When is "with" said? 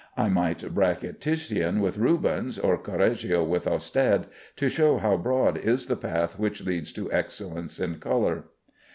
1.79-1.99, 3.43-3.67